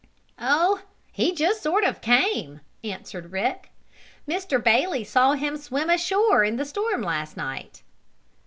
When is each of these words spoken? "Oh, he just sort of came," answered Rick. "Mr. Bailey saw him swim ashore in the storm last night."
"Oh, 0.39 0.81
he 1.11 1.31
just 1.31 1.61
sort 1.61 1.83
of 1.83 2.01
came," 2.01 2.61
answered 2.83 3.31
Rick. 3.31 3.69
"Mr. 4.27 4.57
Bailey 4.59 5.03
saw 5.03 5.33
him 5.33 5.57
swim 5.57 5.91
ashore 5.91 6.43
in 6.43 6.55
the 6.55 6.65
storm 6.65 7.03
last 7.03 7.37
night." 7.37 7.83